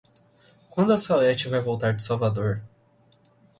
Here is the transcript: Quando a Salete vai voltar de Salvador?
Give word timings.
Quando 0.67 0.93
a 0.93 0.97
Salete 0.97 1.47
vai 1.47 1.59
voltar 1.59 1.93
de 1.93 2.01
Salvador? 2.01 2.63